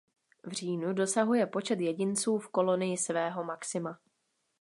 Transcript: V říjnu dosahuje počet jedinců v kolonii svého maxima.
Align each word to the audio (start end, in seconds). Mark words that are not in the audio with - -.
V 0.43 0.51
říjnu 0.51 0.93
dosahuje 0.93 1.47
počet 1.47 1.79
jedinců 1.79 2.37
v 2.37 2.49
kolonii 2.49 2.97
svého 2.97 3.43
maxima. 3.43 3.99